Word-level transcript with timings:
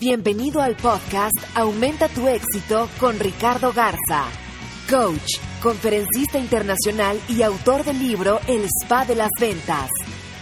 Bienvenido 0.00 0.62
al 0.62 0.76
podcast 0.76 1.36
Aumenta 1.56 2.08
tu 2.08 2.28
éxito 2.28 2.88
con 3.00 3.18
Ricardo 3.18 3.72
Garza, 3.72 4.26
coach, 4.88 5.40
conferencista 5.60 6.38
internacional 6.38 7.20
y 7.28 7.42
autor 7.42 7.82
del 7.82 7.98
libro 7.98 8.38
El 8.46 8.64
Spa 8.64 9.04
de 9.04 9.16
las 9.16 9.30
Ventas. 9.40 9.90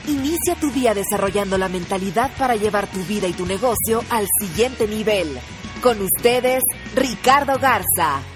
Inicia 0.08 0.56
tu 0.56 0.70
día 0.72 0.92
desarrollando 0.92 1.56
la 1.56 1.70
mentalidad 1.70 2.30
para 2.36 2.56
llevar 2.56 2.86
tu 2.86 3.02
vida 3.04 3.28
y 3.28 3.32
tu 3.32 3.46
negocio 3.46 4.04
al 4.10 4.26
siguiente 4.38 4.86
nivel. 4.86 5.38
Con 5.82 6.02
ustedes, 6.02 6.62
Ricardo 6.94 7.58
Garza. 7.58 8.35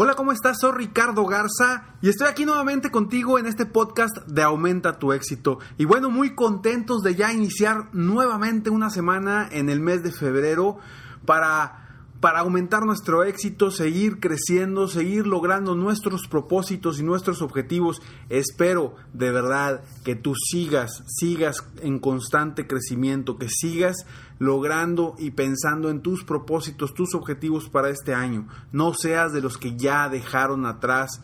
Hola, 0.00 0.14
¿cómo 0.14 0.30
estás? 0.30 0.58
Soy 0.60 0.70
Ricardo 0.76 1.26
Garza 1.26 1.96
y 2.00 2.08
estoy 2.08 2.28
aquí 2.28 2.46
nuevamente 2.46 2.88
contigo 2.88 3.36
en 3.36 3.46
este 3.46 3.66
podcast 3.66 4.16
de 4.28 4.44
Aumenta 4.44 4.96
tu 4.96 5.12
éxito. 5.12 5.58
Y 5.76 5.86
bueno, 5.86 6.08
muy 6.08 6.36
contentos 6.36 7.02
de 7.02 7.16
ya 7.16 7.32
iniciar 7.32 7.88
nuevamente 7.92 8.70
una 8.70 8.90
semana 8.90 9.48
en 9.50 9.68
el 9.68 9.80
mes 9.80 10.04
de 10.04 10.12
febrero 10.12 10.78
para 11.26 11.87
para 12.20 12.40
aumentar 12.40 12.84
nuestro 12.84 13.22
éxito, 13.22 13.70
seguir 13.70 14.18
creciendo, 14.18 14.88
seguir 14.88 15.26
logrando 15.26 15.76
nuestros 15.76 16.26
propósitos 16.26 16.98
y 16.98 17.04
nuestros 17.04 17.42
objetivos. 17.42 18.02
Espero 18.28 18.96
de 19.12 19.30
verdad 19.30 19.82
que 20.04 20.16
tú 20.16 20.34
sigas, 20.34 21.04
sigas 21.06 21.64
en 21.80 22.00
constante 22.00 22.66
crecimiento, 22.66 23.38
que 23.38 23.48
sigas 23.48 24.04
logrando 24.40 25.14
y 25.18 25.30
pensando 25.30 25.90
en 25.90 26.00
tus 26.02 26.24
propósitos, 26.24 26.92
tus 26.92 27.14
objetivos 27.14 27.68
para 27.68 27.90
este 27.90 28.14
año. 28.14 28.48
No 28.72 28.94
seas 28.94 29.32
de 29.32 29.40
los 29.40 29.56
que 29.56 29.76
ya 29.76 30.08
dejaron 30.08 30.66
atrás 30.66 31.22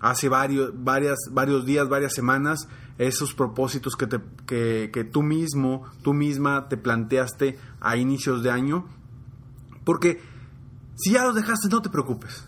hace 0.00 0.28
varios, 0.28 0.72
varias, 0.74 1.18
varios 1.30 1.64
días, 1.64 1.88
varias 1.88 2.12
semanas, 2.12 2.68
esos 2.98 3.32
propósitos 3.32 3.96
que, 3.96 4.06
te, 4.06 4.20
que, 4.46 4.90
que 4.92 5.04
tú 5.04 5.22
mismo, 5.22 5.84
tú 6.02 6.12
misma 6.12 6.68
te 6.68 6.76
planteaste 6.76 7.58
a 7.80 7.96
inicios 7.96 8.42
de 8.42 8.50
año 8.50 8.86
porque 9.84 10.20
si 10.94 11.12
ya 11.12 11.24
los 11.24 11.34
dejaste, 11.34 11.68
no 11.68 11.82
te 11.82 11.90
preocupes. 11.90 12.46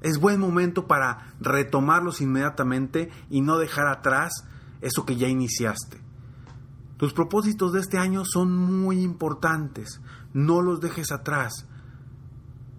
Es 0.00 0.20
buen 0.20 0.40
momento 0.40 0.86
para 0.86 1.34
retomarlos 1.40 2.20
inmediatamente 2.20 3.10
y 3.30 3.40
no 3.40 3.58
dejar 3.58 3.88
atrás 3.88 4.44
eso 4.80 5.04
que 5.04 5.16
ya 5.16 5.28
iniciaste. 5.28 6.00
Tus 6.96 7.12
propósitos 7.12 7.72
de 7.72 7.80
este 7.80 7.98
año 7.98 8.24
son 8.24 8.56
muy 8.56 9.02
importantes. 9.02 10.00
No 10.32 10.62
los 10.62 10.80
dejes 10.80 11.12
atrás. 11.12 11.66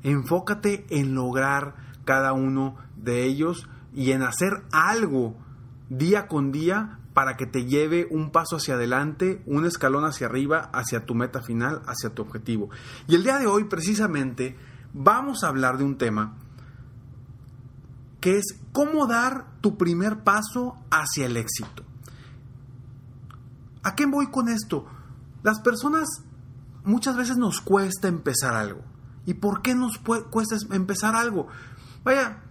Enfócate 0.03 0.85
en 0.89 1.13
lograr 1.13 1.75
cada 2.05 2.33
uno 2.33 2.75
de 2.95 3.23
ellos 3.25 3.67
y 3.93 4.11
en 4.11 4.23
hacer 4.23 4.63
algo 4.71 5.35
día 5.89 6.27
con 6.27 6.51
día 6.51 6.98
para 7.19 7.35
que 7.35 7.45
te 7.45 7.65
lleve 7.65 8.07
un 8.11 8.31
paso 8.31 8.55
hacia 8.55 8.75
adelante, 8.75 9.43
un 9.45 9.65
escalón 9.65 10.05
hacia 10.05 10.27
arriba, 10.27 10.69
hacia 10.71 11.05
tu 11.05 11.15
meta 11.15 11.41
final, 11.41 11.81
hacia 11.85 12.15
tu 12.15 12.21
objetivo. 12.21 12.69
Y 13.09 13.15
el 13.15 13.23
día 13.23 13.37
de 13.39 13.45
hoy, 13.45 13.65
precisamente, 13.65 14.57
vamos 14.93 15.43
a 15.43 15.49
hablar 15.49 15.77
de 15.77 15.83
un 15.83 15.97
tema 15.97 16.37
que 18.21 18.37
es 18.37 18.45
cómo 18.71 19.05
dar 19.05 19.47
tu 19.59 19.75
primer 19.75 20.23
paso 20.23 20.77
hacia 20.91 21.25
el 21.25 21.35
éxito. 21.35 21.83
¿A 23.83 23.95
qué 23.95 24.05
voy 24.05 24.27
con 24.27 24.47
esto? 24.47 24.85
Las 25.43 25.59
personas 25.59 26.07
muchas 26.85 27.17
veces 27.17 27.35
nos 27.35 27.59
cuesta 27.59 28.07
empezar 28.07 28.55
algo. 28.55 28.79
¿Y 29.25 29.33
por 29.33 29.61
qué 29.61 29.75
nos 29.75 29.97
cuesta 29.97 30.55
empezar 30.71 31.17
algo? 31.17 31.47
Vaya, 32.05 32.43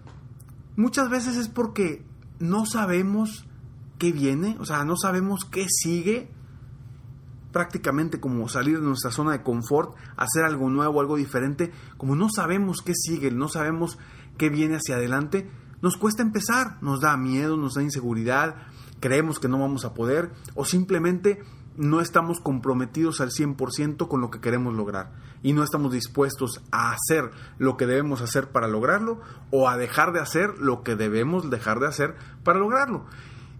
muchas 0.76 1.08
veces 1.08 1.38
es 1.38 1.48
porque 1.48 2.04
no 2.38 2.66
sabemos 2.66 3.47
qué 3.98 4.12
viene, 4.12 4.56
o 4.60 4.64
sea, 4.64 4.84
no 4.84 4.97
sabemos 4.97 5.44
qué 5.44 5.66
sigue, 5.69 6.31
prácticamente 7.53 8.20
como 8.20 8.48
salir 8.48 8.78
de 8.78 8.86
nuestra 8.86 9.10
zona 9.10 9.32
de 9.32 9.42
confort, 9.42 9.97
hacer 10.16 10.44
algo 10.44 10.70
nuevo, 10.70 11.00
algo 11.00 11.16
diferente, 11.16 11.72
como 11.97 12.14
no 12.14 12.28
sabemos 12.28 12.82
qué 12.82 12.92
sigue, 12.94 13.31
no 13.31 13.48
sabemos 13.48 13.98
qué 14.37 14.48
viene 14.48 14.76
hacia 14.76 14.97
adelante, 14.97 15.50
nos 15.82 15.97
cuesta 15.97 16.22
empezar, 16.22 16.78
nos 16.82 17.00
da 17.00 17.16
miedo, 17.16 17.56
nos 17.56 17.75
da 17.75 17.82
inseguridad, 17.82 18.56
creemos 19.00 19.38
que 19.38 19.48
no 19.48 19.58
vamos 19.58 19.84
a 19.84 19.94
poder 19.94 20.31
o 20.54 20.64
simplemente 20.64 21.42
no 21.76 22.00
estamos 22.00 22.41
comprometidos 22.41 23.20
al 23.20 23.31
100% 23.31 24.08
con 24.08 24.20
lo 24.20 24.31
que 24.31 24.41
queremos 24.41 24.75
lograr 24.75 25.12
y 25.42 25.53
no 25.53 25.62
estamos 25.62 25.92
dispuestos 25.92 26.60
a 26.72 26.92
hacer 26.92 27.31
lo 27.58 27.76
que 27.76 27.87
debemos 27.87 28.20
hacer 28.20 28.50
para 28.50 28.66
lograrlo 28.66 29.20
o 29.53 29.69
a 29.69 29.76
dejar 29.76 30.12
de 30.12 30.20
hacer 30.20 30.58
lo 30.58 30.82
que 30.82 30.97
debemos 30.97 31.48
dejar 31.50 31.78
de 31.78 31.87
hacer 31.87 32.16
para 32.42 32.58
lograrlo. 32.58 33.06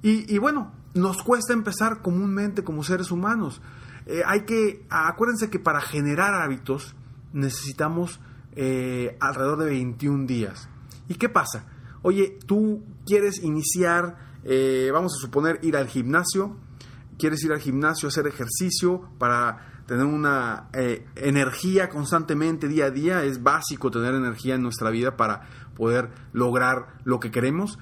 Y, 0.03 0.39
bueno, 0.39 0.73
nos 0.95 1.23
cuesta 1.23 1.53
empezar 1.53 2.03
comúnmente 2.03 2.63
como 2.63 2.85
seres 2.85 3.11
humanos. 3.11 3.61
Eh, 4.07 4.23
hay 4.25 4.43
que, 4.43 4.87
acuérdense 4.89 5.51
que 5.51 5.59
para 5.59 5.81
generar 5.81 6.35
hábitos 6.35 6.95
necesitamos 7.33 8.21
eh, 8.53 9.17
alrededor 9.21 9.59
de 9.59 9.67
21 9.67 10.27
días. 10.27 10.69
¿Y 11.09 11.15
qué 11.15 11.29
pasa? 11.29 11.67
Oye, 12.03 12.39
tú 12.47 12.85
quieres 13.05 13.43
iniciar, 13.43 14.17
eh, 14.45 14.91
vamos 14.93 15.15
a 15.19 15.21
suponer, 15.21 15.59
ir 15.63 15.77
al 15.77 15.89
gimnasio, 15.89 16.57
quieres 17.19 17.43
ir 17.43 17.53
al 17.53 17.61
gimnasio, 17.61 18.09
hacer 18.09 18.27
ejercicio 18.29 19.11
para 19.19 19.83
tener 19.87 20.05
una 20.05 20.69
energía 21.17 21.89
constantemente 21.89 22.69
día 22.69 22.87
a 22.87 22.91
día. 22.91 23.25
Es 23.25 23.43
básico 23.43 23.91
tener 23.91 24.15
energía 24.15 24.55
en 24.55 24.63
nuestra 24.63 24.91
vida 24.91 25.17
para 25.17 25.49
poder 25.75 26.11
lograr 26.33 26.99
lo 27.05 27.19
que 27.19 27.31
queremos. 27.31 27.79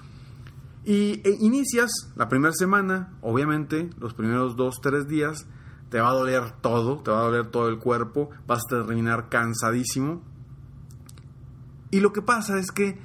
Y 0.87 1.21
e, 1.25 1.37
inicias 1.41 1.91
la 2.15 2.29
primera 2.29 2.55
semana, 2.55 3.19
obviamente, 3.21 3.91
los 3.99 4.15
primeros 4.15 4.55
dos, 4.55 4.81
tres 4.81 5.09
días, 5.09 5.47
te 5.91 6.01
va 6.01 6.11
a 6.11 6.15
doler 6.15 6.53
todo, 6.61 7.03
te 7.03 7.11
va 7.11 7.19
a 7.19 7.25
doler 7.25 7.49
todo 7.49 7.69
el 7.69 7.79
cuerpo, 7.79 8.31
vas 8.47 8.63
a 8.71 8.87
terminar 8.87 9.29
cansadísimo. 9.29 10.23
Y 11.91 11.99
lo 11.99 12.13
que 12.13 12.23
pasa 12.23 12.59
es 12.59 12.71
que 12.71 13.01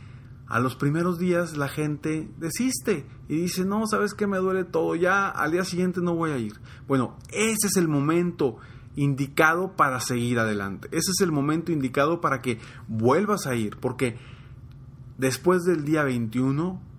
a 0.48 0.60
los 0.60 0.76
primeros 0.76 1.18
días 1.18 1.58
la 1.58 1.70
gente 1.70 2.30
desiste 2.38 3.08
y 3.28 3.38
dice, 3.38 3.66
no, 3.66 3.88
sabes 3.88 4.14
que 4.14 4.28
me 4.28 4.38
duele 4.38 4.64
todo, 4.64 4.96
ya 4.96 5.28
al 5.28 5.52
día 5.52 5.66
siguiente 5.66 6.02
no 6.02 6.14
voy 6.14 6.32
a 6.32 6.38
ir. 6.38 6.54
Bueno, 6.88 7.18
ese 7.30 7.66
es 7.66 7.78
el 7.78 7.88
momento 7.88 8.58
indicado 8.96 9.76
para 9.76 10.00
seguir 10.02 10.38
adelante. 10.38 10.88
Ese 10.92 11.12
es 11.12 11.22
el 11.22 11.32
momento 11.32 11.72
indicado 11.72 12.22
para 12.22 12.42
que 12.42 12.60
vuelvas 12.88 13.48
a 13.48 13.56
ir, 13.56 13.78
porque 13.78 14.20
después 15.18 15.64
del 15.64 15.84
día 15.84 16.04
21 16.04 16.91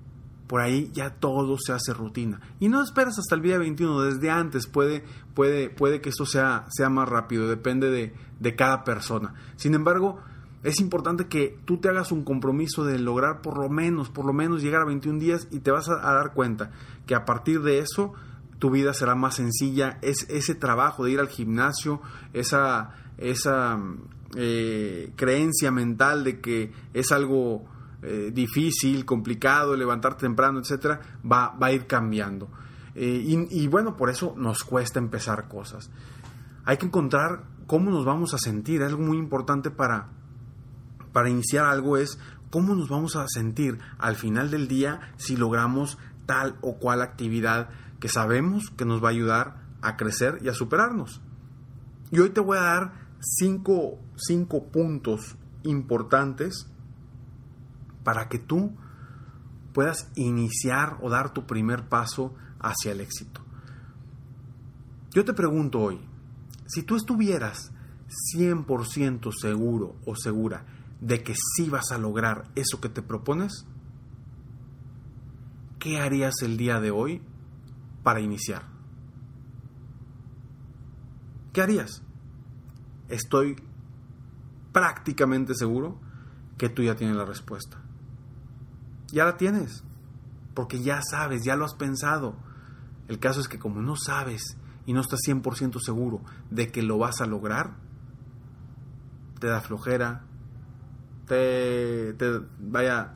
por 0.52 0.60
ahí 0.60 0.90
ya 0.92 1.14
todo 1.14 1.56
se 1.56 1.72
hace 1.72 1.94
rutina. 1.94 2.42
Y 2.60 2.68
no 2.68 2.82
esperas 2.82 3.18
hasta 3.18 3.36
el 3.36 3.40
día 3.40 3.56
21, 3.56 4.02
desde 4.02 4.28
antes 4.28 4.66
puede, 4.66 5.02
puede, 5.32 5.70
puede 5.70 6.02
que 6.02 6.10
esto 6.10 6.26
sea, 6.26 6.66
sea 6.68 6.90
más 6.90 7.08
rápido, 7.08 7.48
depende 7.48 7.88
de, 7.88 8.12
de 8.38 8.54
cada 8.54 8.84
persona. 8.84 9.32
Sin 9.56 9.72
embargo, 9.72 10.20
es 10.62 10.78
importante 10.78 11.26
que 11.26 11.58
tú 11.64 11.78
te 11.78 11.88
hagas 11.88 12.12
un 12.12 12.22
compromiso 12.22 12.84
de 12.84 12.98
lograr 12.98 13.40
por 13.40 13.56
lo 13.56 13.70
menos, 13.70 14.10
por 14.10 14.26
lo 14.26 14.34
menos 14.34 14.60
llegar 14.60 14.82
a 14.82 14.84
21 14.84 15.18
días 15.20 15.48
y 15.50 15.60
te 15.60 15.70
vas 15.70 15.88
a, 15.88 15.96
dar 15.96 16.34
cuenta 16.34 16.70
que 17.06 17.14
a 17.14 17.24
partir 17.24 17.62
de 17.62 17.78
eso 17.78 18.12
tu 18.58 18.68
vida 18.68 18.92
será 18.92 19.14
más 19.14 19.36
sencilla. 19.36 19.98
Es 20.02 20.28
ese 20.28 20.54
trabajo 20.54 21.06
de 21.06 21.12
ir 21.12 21.20
al 21.20 21.28
gimnasio, 21.28 22.02
esa, 22.34 22.90
esa 23.16 23.80
eh, 24.36 25.14
creencia 25.16 25.70
mental 25.70 26.24
de 26.24 26.42
que 26.42 26.72
es 26.92 27.10
algo 27.10 27.71
eh, 28.02 28.30
difícil, 28.34 29.04
complicado, 29.04 29.76
levantar 29.76 30.16
temprano, 30.16 30.58
etcétera, 30.58 31.00
va, 31.24 31.50
va 31.50 31.68
a 31.68 31.72
ir 31.72 31.86
cambiando. 31.86 32.50
Eh, 32.94 33.46
y, 33.50 33.66
bueno, 33.68 33.96
por 33.96 34.10
eso 34.10 34.34
nos 34.36 34.64
cuesta 34.64 34.98
empezar 34.98 35.48
cosas. 35.48 35.90
hay 36.64 36.76
que 36.76 36.86
encontrar 36.86 37.44
cómo 37.66 37.90
nos 37.90 38.04
vamos 38.04 38.34
a 38.34 38.38
sentir. 38.38 38.82
Algo 38.82 39.02
muy 39.02 39.18
importante 39.18 39.70
para, 39.70 40.08
para 41.12 41.30
iniciar 41.30 41.66
algo 41.66 41.96
es 41.96 42.18
cómo 42.50 42.74
nos 42.74 42.88
vamos 42.88 43.16
a 43.16 43.24
sentir 43.28 43.78
al 43.98 44.16
final 44.16 44.50
del 44.50 44.68
día 44.68 45.12
si 45.16 45.36
logramos 45.36 45.96
tal 46.26 46.58
o 46.60 46.78
cual 46.78 47.00
actividad 47.02 47.70
que 47.98 48.08
sabemos 48.08 48.70
que 48.76 48.84
nos 48.84 49.02
va 49.02 49.08
a 49.08 49.12
ayudar 49.12 49.62
a 49.80 49.96
crecer 49.96 50.38
y 50.42 50.48
a 50.48 50.54
superarnos. 50.54 51.22
Y 52.10 52.20
hoy 52.20 52.30
te 52.30 52.40
voy 52.40 52.58
a 52.58 52.62
dar 52.62 52.92
cinco, 53.20 53.98
cinco 54.16 54.70
puntos 54.70 55.36
importantes 55.62 56.71
para 58.04 58.28
que 58.28 58.38
tú 58.38 58.72
puedas 59.72 60.10
iniciar 60.14 60.98
o 61.00 61.10
dar 61.10 61.32
tu 61.32 61.46
primer 61.46 61.88
paso 61.88 62.34
hacia 62.60 62.92
el 62.92 63.00
éxito. 63.00 63.40
Yo 65.10 65.24
te 65.24 65.34
pregunto 65.34 65.80
hoy, 65.80 66.00
si 66.66 66.82
tú 66.82 66.96
estuvieras 66.96 67.72
100% 68.34 69.30
seguro 69.38 69.96
o 70.06 70.16
segura 70.16 70.64
de 71.00 71.22
que 71.22 71.34
sí 71.34 71.68
vas 71.68 71.90
a 71.92 71.98
lograr 71.98 72.44
eso 72.54 72.80
que 72.80 72.88
te 72.88 73.02
propones, 73.02 73.66
¿qué 75.78 76.00
harías 76.00 76.34
el 76.42 76.56
día 76.56 76.80
de 76.80 76.90
hoy 76.90 77.22
para 78.02 78.20
iniciar? 78.20 78.62
¿Qué 81.52 81.60
harías? 81.60 82.02
Estoy 83.08 83.56
prácticamente 84.72 85.54
seguro 85.54 85.98
que 86.56 86.70
tú 86.70 86.82
ya 86.82 86.94
tienes 86.94 87.16
la 87.16 87.26
respuesta. 87.26 87.81
Ya 89.12 89.26
la 89.26 89.36
tienes, 89.36 89.84
porque 90.54 90.80
ya 90.80 91.00
sabes, 91.02 91.44
ya 91.44 91.54
lo 91.54 91.66
has 91.66 91.74
pensado. 91.74 92.34
El 93.08 93.18
caso 93.18 93.40
es 93.40 93.48
que 93.48 93.58
como 93.58 93.82
no 93.82 93.94
sabes 93.94 94.56
y 94.86 94.94
no 94.94 95.02
estás 95.02 95.20
100% 95.26 95.78
seguro 95.80 96.22
de 96.50 96.72
que 96.72 96.82
lo 96.82 96.98
vas 96.98 97.20
a 97.20 97.26
lograr, 97.26 97.76
te 99.38 99.48
da 99.48 99.60
flojera, 99.60 100.22
te, 101.26 102.14
vaya, 102.58 103.14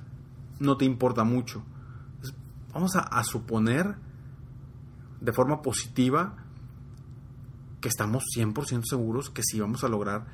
no 0.58 0.76
te 0.76 0.84
importa 0.84 1.24
mucho. 1.24 1.64
vamos 2.72 2.94
a, 2.96 3.24
suponer 3.24 3.96
de 5.20 5.32
forma 5.32 5.62
positiva 5.62 6.36
que 7.80 7.88
estamos 7.88 8.24
100% 8.36 8.84
seguros 8.84 9.30
que 9.30 9.42
sí 9.42 9.60
vamos 9.60 9.82
a 9.82 9.88
lograr 9.88 10.26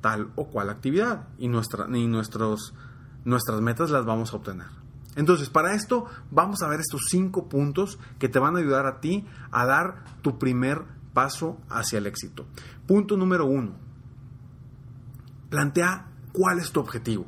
tal 0.00 0.32
o 0.34 0.48
cual 0.48 0.70
actividad 0.70 1.28
y, 1.38 1.48
nuestra, 1.48 1.86
y 1.96 2.06
nuestros, 2.06 2.74
nuestras 3.24 3.60
metas 3.60 3.90
las 3.90 4.04
vamos 4.04 4.32
a 4.32 4.36
obtener. 4.36 4.83
Entonces, 5.16 5.50
para 5.50 5.74
esto 5.74 6.06
vamos 6.30 6.62
a 6.62 6.68
ver 6.68 6.80
estos 6.80 7.02
cinco 7.08 7.48
puntos 7.48 7.98
que 8.18 8.28
te 8.28 8.38
van 8.38 8.56
a 8.56 8.58
ayudar 8.58 8.86
a 8.86 9.00
ti 9.00 9.24
a 9.50 9.64
dar 9.66 10.04
tu 10.22 10.38
primer 10.38 10.84
paso 11.12 11.58
hacia 11.68 11.98
el 11.98 12.06
éxito. 12.06 12.46
Punto 12.86 13.16
número 13.16 13.46
uno. 13.46 13.76
Plantea 15.50 16.08
cuál 16.32 16.58
es 16.58 16.72
tu 16.72 16.80
objetivo. 16.80 17.26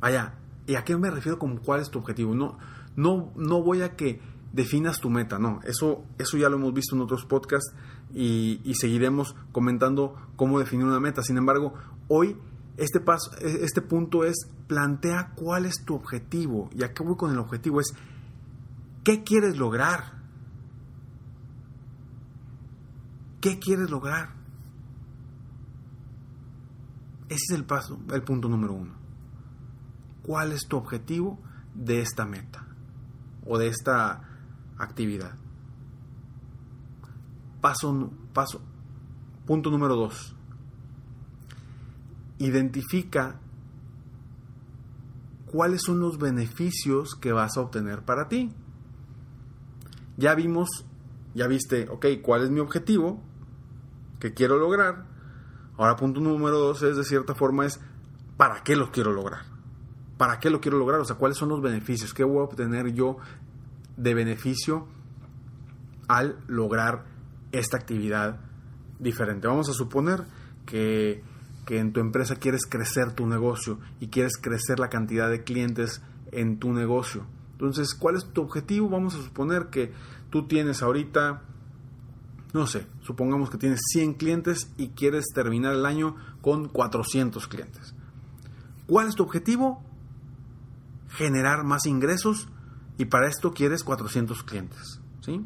Vaya, 0.00 0.34
¿y 0.66 0.74
a 0.74 0.84
qué 0.84 0.96
me 0.96 1.10
refiero 1.10 1.38
con 1.38 1.56
cuál 1.58 1.80
es 1.80 1.90
tu 1.90 1.98
objetivo? 1.98 2.34
No, 2.34 2.58
no, 2.96 3.32
no 3.36 3.62
voy 3.62 3.82
a 3.82 3.94
que 3.96 4.20
definas 4.52 5.00
tu 5.00 5.10
meta, 5.10 5.38
no. 5.38 5.60
Eso, 5.64 6.04
eso 6.18 6.36
ya 6.36 6.48
lo 6.48 6.56
hemos 6.56 6.72
visto 6.72 6.96
en 6.96 7.02
otros 7.02 7.24
podcasts 7.24 7.74
y 8.12 8.72
seguiremos 8.74 9.36
comentando 9.52 10.16
cómo 10.36 10.58
definir 10.58 10.86
una 10.86 10.98
meta. 10.98 11.22
Sin 11.22 11.36
embargo, 11.36 11.74
hoy 12.08 12.36
este, 12.78 13.00
paso, 13.00 13.32
e, 13.40 13.64
este 13.64 13.82
punto 13.82 14.24
es 14.24 14.48
plantea 14.68 15.32
cuál 15.34 15.66
es 15.66 15.84
tu 15.84 15.96
objetivo. 15.96 16.70
Y 16.72 16.84
acá 16.84 17.02
voy 17.02 17.16
con 17.16 17.32
el 17.32 17.38
objetivo, 17.38 17.80
es 17.80 17.92
¿qué 19.02 19.24
quieres 19.24 19.58
lograr? 19.58 20.16
¿Qué 23.40 23.58
quieres 23.58 23.90
lograr? 23.90 24.30
Ese 27.28 27.44
es 27.50 27.58
el 27.58 27.64
paso, 27.64 27.98
el 28.12 28.22
punto 28.22 28.48
número 28.48 28.74
uno. 28.74 28.94
¿Cuál 30.22 30.52
es 30.52 30.66
tu 30.68 30.76
objetivo 30.76 31.38
de 31.74 32.00
esta 32.00 32.24
meta 32.26 32.64
o 33.44 33.58
de 33.58 33.68
esta 33.68 34.22
actividad? 34.78 35.34
Paso, 37.60 38.12
paso, 38.32 38.62
punto 39.46 39.68
número 39.70 39.96
dos 39.96 40.37
identifica 42.38 43.40
cuáles 45.46 45.82
son 45.82 46.00
los 46.00 46.18
beneficios 46.18 47.14
que 47.14 47.32
vas 47.32 47.56
a 47.56 47.60
obtener 47.60 48.02
para 48.04 48.28
ti. 48.28 48.52
Ya 50.16 50.34
vimos, 50.34 50.68
ya 51.34 51.46
viste, 51.46 51.88
ok, 51.88 52.06
cuál 52.22 52.42
es 52.42 52.50
mi 52.50 52.60
objetivo 52.60 53.20
que 54.20 54.34
quiero 54.34 54.58
lograr. 54.58 55.06
Ahora 55.76 55.96
punto 55.96 56.20
número 56.20 56.58
dos 56.58 56.82
es, 56.82 56.96
de 56.96 57.04
cierta 57.04 57.34
forma, 57.34 57.66
es 57.66 57.80
¿para 58.36 58.62
qué 58.62 58.76
lo 58.76 58.90
quiero 58.90 59.12
lograr? 59.12 59.44
¿Para 60.16 60.40
qué 60.40 60.50
lo 60.50 60.60
quiero 60.60 60.78
lograr? 60.78 61.00
O 61.00 61.04
sea, 61.04 61.16
¿cuáles 61.16 61.38
son 61.38 61.48
los 61.48 61.62
beneficios? 61.62 62.12
¿Qué 62.12 62.24
voy 62.24 62.38
a 62.38 62.44
obtener 62.44 62.92
yo 62.92 63.18
de 63.96 64.14
beneficio 64.14 64.88
al 66.08 66.38
lograr 66.48 67.04
esta 67.52 67.76
actividad 67.76 68.40
diferente? 68.98 69.46
Vamos 69.46 69.68
a 69.68 69.72
suponer 69.72 70.24
que 70.66 71.22
que 71.68 71.78
en 71.78 71.92
tu 71.92 72.00
empresa 72.00 72.36
quieres 72.36 72.64
crecer 72.64 73.12
tu 73.12 73.26
negocio 73.26 73.78
y 74.00 74.08
quieres 74.08 74.38
crecer 74.40 74.78
la 74.78 74.88
cantidad 74.88 75.28
de 75.28 75.44
clientes 75.44 76.00
en 76.32 76.58
tu 76.58 76.72
negocio. 76.72 77.26
Entonces, 77.52 77.94
¿cuál 77.94 78.16
es 78.16 78.24
tu 78.24 78.40
objetivo? 78.40 78.88
Vamos 78.88 79.14
a 79.14 79.22
suponer 79.22 79.66
que 79.66 79.92
tú 80.30 80.46
tienes 80.46 80.82
ahorita, 80.82 81.42
no 82.54 82.66
sé, 82.66 82.86
supongamos 83.02 83.50
que 83.50 83.58
tienes 83.58 83.80
100 83.92 84.14
clientes 84.14 84.72
y 84.78 84.88
quieres 84.88 85.26
terminar 85.34 85.74
el 85.74 85.84
año 85.84 86.16
con 86.40 86.68
400 86.68 87.46
clientes. 87.48 87.94
¿Cuál 88.86 89.08
es 89.08 89.14
tu 89.14 89.24
objetivo? 89.24 89.84
Generar 91.10 91.64
más 91.64 91.84
ingresos 91.84 92.48
y 92.96 93.04
para 93.04 93.28
esto 93.28 93.52
quieres 93.52 93.84
400 93.84 94.42
clientes. 94.42 95.02
¿sí? 95.20 95.44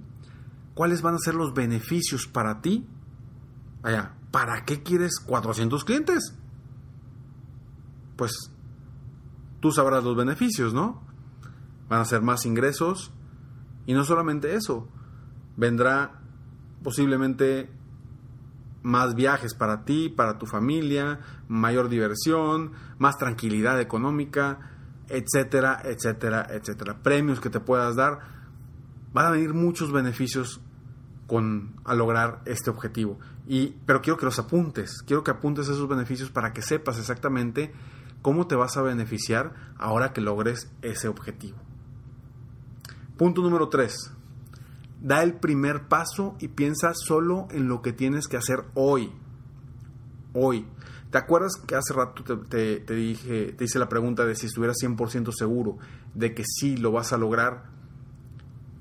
¿Cuáles 0.75 1.03
van 1.03 1.17
a 1.17 1.19
ser 1.19 1.35
los 1.35 1.53
beneficios 1.53 2.29
para 2.29 2.61
ti? 2.61 2.87
Allá, 3.83 4.15
¿para 4.33 4.65
qué 4.65 4.83
quieres 4.83 5.21
400 5.25 5.85
clientes? 5.85 6.35
Pues 8.17 8.33
tú 9.61 9.71
sabrás 9.71 10.03
los 10.03 10.17
beneficios, 10.17 10.75
¿no? 10.75 11.01
Van 11.89 12.01
a 12.01 12.05
ser 12.05 12.23
más 12.23 12.45
ingresos 12.47 13.13
y 13.87 13.95
no 13.95 14.05
solamente 14.05 14.57
eso, 14.57 14.89
vendrá 15.57 16.23
posiblemente 16.83 17.71
más 18.83 19.15
viajes 19.15 19.55
para 19.55 19.85
ti, 19.85 20.09
para 20.09 20.39
tu 20.39 20.47
familia, 20.47 21.21
mayor 21.47 21.89
diversión, 21.89 22.73
más 22.99 23.17
tranquilidad 23.17 23.81
económica, 23.81 24.73
etcétera, 25.09 25.81
etcétera, 25.85 26.47
etcétera. 26.51 27.03
Premios 27.03 27.41
que 27.41 27.51
te 27.51 27.61
puedas 27.61 27.95
dar. 27.95 28.43
Van 29.13 29.27
a 29.27 29.31
venir 29.31 29.55
muchos 29.55 29.93
beneficios 29.93 30.61
con, 31.33 31.77
a 31.87 31.95
lograr 31.95 32.43
este 32.45 32.69
objetivo. 32.69 33.19
Y, 33.47 33.69
pero 33.87 34.03
quiero 34.03 34.19
que 34.19 34.27
los 34.27 34.39
apuntes, 34.39 35.03
quiero 35.07 35.25
que 35.25 35.31
apuntes 35.31 35.67
esos 35.67 35.89
beneficios 35.89 36.31
para 36.31 36.53
que 36.53 36.61
sepas 36.61 36.99
exactamente 36.99 37.73
cómo 38.21 38.47
te 38.47 38.55
vas 38.55 38.77
a 38.77 38.83
beneficiar 38.83 39.55
ahora 39.79 40.13
que 40.13 40.21
logres 40.21 40.71
ese 40.83 41.09
objetivo. 41.09 41.57
Punto 43.17 43.41
número 43.41 43.71
3. 43.71 44.13
Da 45.01 45.23
el 45.23 45.33
primer 45.33 45.89
paso 45.89 46.37
y 46.39 46.49
piensa 46.49 46.93
solo 46.93 47.49
en 47.51 47.67
lo 47.67 47.81
que 47.81 47.95
tienes 47.95 48.29
que 48.29 48.37
hacer 48.37 48.65
hoy. 48.75 49.11
Hoy. 50.35 50.67
¿Te 51.11 51.17
acuerdas 51.17 51.53
que 51.67 51.77
hace 51.77 51.95
rato 51.95 52.25
te, 52.45 52.81
te, 52.81 52.95
dije, 52.95 53.55
te 53.55 53.65
hice 53.65 53.79
la 53.79 53.89
pregunta 53.89 54.27
de 54.27 54.37
si 54.37 54.49
estuvieras 54.49 54.77
100% 54.83 55.33
seguro 55.33 55.79
de 56.13 56.35
que 56.35 56.45
sí 56.45 56.77
lo 56.77 56.93
vas 56.93 57.15
a 57.15 57.17
lograr? 57.17 57.72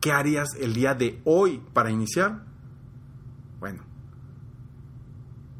¿Qué 0.02 0.12
harías 0.12 0.50
el 0.60 0.74
día 0.74 0.96
de 0.96 1.22
hoy 1.26 1.62
para 1.74 1.92
iniciar? 1.92 2.44
Bueno, 3.60 3.84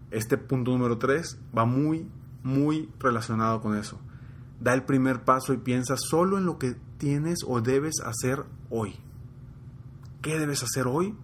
este 0.10 0.36
punto 0.36 0.72
número 0.72 0.98
3 0.98 1.40
va 1.56 1.66
muy, 1.66 2.10
muy 2.42 2.90
relacionado 3.00 3.62
con 3.62 3.78
eso. 3.78 4.00
Da 4.60 4.74
el 4.74 4.84
primer 4.84 5.24
paso 5.24 5.54
y 5.54 5.58
piensa 5.58 5.96
solo 5.96 6.40
en 6.40 6.46
lo 6.46 6.58
que 6.58 6.76
tienes 6.98 7.42
o 7.48 7.62
debes 7.62 8.02
hacer 8.04 8.44
hoy. 8.72 8.96
¿Qué 10.24 10.40
debes 10.40 10.64
hacer 10.64 10.88
hoy? 10.88 11.16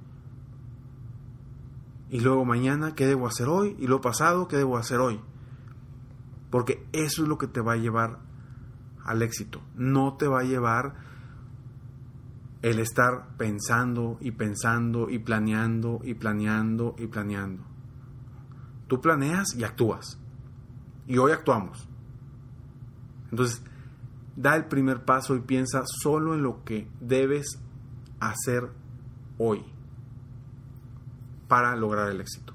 Y 2.09 2.19
luego 2.19 2.45
mañana, 2.45 2.93
¿qué 2.93 3.07
debo 3.07 3.27
hacer 3.27 3.47
hoy? 3.47 3.75
Y 3.79 3.87
luego 3.87 4.01
pasado, 4.01 4.47
¿qué 4.47 4.57
debo 4.57 4.77
hacer 4.77 4.99
hoy? 4.99 5.19
Porque 6.51 6.87
eso 6.93 7.23
es 7.23 7.27
lo 7.27 7.39
que 7.39 7.47
te 7.47 7.61
va 7.61 7.73
a 7.73 7.77
llevar 7.77 8.19
al 9.03 9.23
éxito. 9.23 9.61
No 9.75 10.17
te 10.17 10.27
va 10.27 10.41
a 10.41 10.43
llevar 10.43 10.95
el 12.61 12.79
estar 12.79 13.37
pensando 13.37 14.17
y 14.19 14.31
pensando 14.31 15.09
y 15.09 15.19
planeando 15.19 16.01
y 16.03 16.15
planeando 16.15 16.95
y 16.97 17.07
planeando. 17.07 17.63
Tú 18.87 19.01
planeas 19.01 19.55
y 19.55 19.63
actúas. 19.63 20.17
Y 21.05 21.17
hoy 21.17 21.31
actuamos. 21.31 21.87
Entonces, 23.31 23.61
da 24.35 24.55
el 24.55 24.65
primer 24.65 25.05
paso 25.05 25.35
y 25.35 25.41
piensa 25.41 25.83
solo 25.85 26.33
en 26.33 26.43
lo 26.43 26.63
que 26.63 26.89
debes 26.99 27.59
hacer 28.19 28.71
hoy 29.37 29.63
para 31.47 31.75
lograr 31.75 32.09
el 32.09 32.21
éxito. 32.21 32.53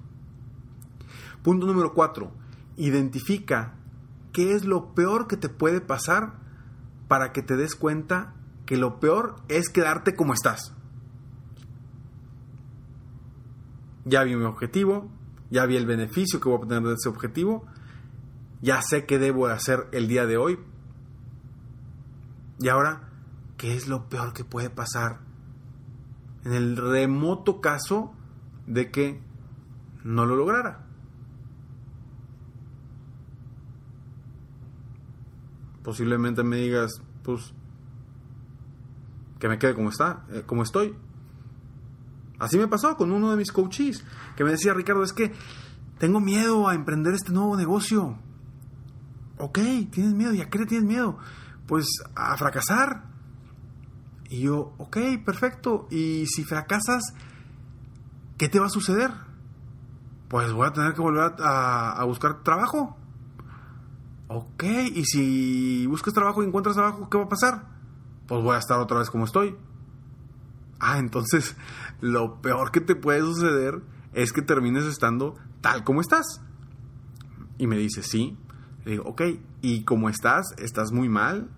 Punto 1.42 1.66
número 1.66 1.92
cuatro, 1.92 2.32
identifica 2.76 3.74
qué 4.32 4.54
es 4.54 4.64
lo 4.64 4.94
peor 4.94 5.26
que 5.26 5.36
te 5.36 5.48
puede 5.48 5.80
pasar 5.80 6.34
para 7.08 7.32
que 7.32 7.42
te 7.42 7.56
des 7.56 7.74
cuenta 7.74 8.34
lo 8.76 9.00
peor 9.00 9.36
es 9.48 9.68
quedarte 9.68 10.14
como 10.14 10.34
estás. 10.34 10.74
Ya 14.04 14.24
vi 14.24 14.34
mi 14.36 14.44
objetivo, 14.44 15.10
ya 15.50 15.66
vi 15.66 15.76
el 15.76 15.86
beneficio 15.86 16.40
que 16.40 16.48
voy 16.48 16.58
a 16.58 16.62
obtener 16.62 16.82
de 16.82 16.94
ese 16.94 17.08
objetivo, 17.08 17.66
ya 18.60 18.80
sé 18.82 19.06
qué 19.06 19.18
debo 19.18 19.46
hacer 19.46 19.88
el 19.92 20.08
día 20.08 20.26
de 20.26 20.36
hoy. 20.36 20.58
Y 22.58 22.68
ahora, 22.68 23.08
¿qué 23.56 23.76
es 23.76 23.88
lo 23.88 24.08
peor 24.08 24.32
que 24.32 24.44
puede 24.44 24.70
pasar 24.70 25.20
en 26.44 26.52
el 26.52 26.76
remoto 26.76 27.60
caso 27.60 28.14
de 28.66 28.90
que 28.90 29.20
no 30.04 30.26
lo 30.26 30.36
lograra? 30.36 30.86
Posiblemente 35.82 36.44
me 36.44 36.56
digas, 36.56 37.02
pues, 37.24 37.52
que 39.42 39.48
me 39.48 39.58
quede 39.58 39.74
como 39.74 39.88
está, 39.88 40.24
eh, 40.30 40.44
como 40.46 40.62
estoy. 40.62 40.94
Así 42.38 42.58
me 42.58 42.68
pasó 42.68 42.96
con 42.96 43.10
uno 43.10 43.32
de 43.32 43.36
mis 43.36 43.50
coaches, 43.50 44.04
que 44.36 44.44
me 44.44 44.52
decía, 44.52 44.72
Ricardo, 44.72 45.02
es 45.02 45.12
que 45.12 45.32
tengo 45.98 46.20
miedo 46.20 46.68
a 46.68 46.76
emprender 46.76 47.12
este 47.12 47.32
nuevo 47.32 47.56
negocio. 47.56 48.16
Ok, 49.38 49.58
tienes 49.90 50.14
miedo, 50.14 50.32
¿y 50.32 50.42
a 50.42 50.48
qué 50.48 50.60
le 50.60 50.66
tienes 50.66 50.86
miedo? 50.86 51.18
Pues 51.66 51.88
a 52.14 52.36
fracasar. 52.36 53.06
Y 54.30 54.42
yo, 54.42 54.74
ok, 54.78 54.98
perfecto. 55.26 55.88
Y 55.90 56.24
si 56.28 56.44
fracasas, 56.44 57.02
¿qué 58.38 58.48
te 58.48 58.60
va 58.60 58.66
a 58.66 58.70
suceder? 58.70 59.10
Pues 60.28 60.52
voy 60.52 60.68
a 60.68 60.72
tener 60.72 60.94
que 60.94 61.00
volver 61.00 61.32
a, 61.40 61.94
a 61.94 62.04
buscar 62.04 62.44
trabajo. 62.44 62.96
Ok, 64.28 64.62
y 64.94 65.04
si 65.04 65.84
buscas 65.88 66.14
trabajo 66.14 66.44
y 66.44 66.46
encuentras 66.46 66.76
trabajo, 66.76 67.10
¿qué 67.10 67.18
va 67.18 67.24
a 67.24 67.28
pasar? 67.28 67.71
Pues 68.26 68.42
voy 68.42 68.56
a 68.56 68.58
estar 68.58 68.78
otra 68.78 68.98
vez 68.98 69.10
como 69.10 69.24
estoy. 69.24 69.56
Ah, 70.80 70.98
entonces 70.98 71.56
lo 72.00 72.40
peor 72.40 72.72
que 72.72 72.80
te 72.80 72.96
puede 72.96 73.20
suceder 73.20 73.82
es 74.12 74.32
que 74.32 74.42
termines 74.42 74.84
estando 74.84 75.36
tal 75.60 75.84
como 75.84 76.00
estás. 76.00 76.40
Y 77.58 77.66
me 77.66 77.76
dice, 77.76 78.02
sí. 78.02 78.36
Le 78.84 78.92
digo, 78.92 79.04
ok, 79.04 79.22
¿y 79.60 79.84
cómo 79.84 80.08
estás? 80.08 80.52
¿Estás 80.58 80.90
muy 80.92 81.08
mal? 81.08 81.50